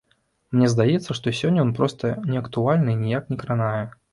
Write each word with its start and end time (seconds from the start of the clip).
Мне 0.55 0.69
здаецца, 0.73 1.15
што 1.19 1.33
сёння 1.41 1.63
ён 1.65 1.75
проста 1.81 2.11
неактуальны 2.33 2.89
і 2.99 2.99
ніяк 3.05 3.23
не 3.35 3.43
кранае. 3.45 3.83